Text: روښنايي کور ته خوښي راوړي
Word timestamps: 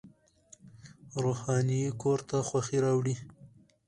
روښنايي 1.23 1.89
کور 2.01 2.19
ته 2.29 2.37
خوښي 2.47 2.77
راوړي 2.85 3.15